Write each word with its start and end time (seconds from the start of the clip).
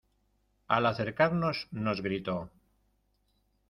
al 0.67 0.87
acercarnos 0.87 1.67
nos 1.71 2.01
gritó: 2.01 2.49